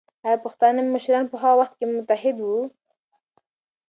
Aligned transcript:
ایا 0.25 0.37
پښتانه 0.45 0.81
مشران 0.95 1.23
په 1.29 1.37
هغه 1.41 1.55
وخت 1.59 1.73
کې 1.79 1.85
متحد 1.93 2.37
وو؟ 2.41 2.59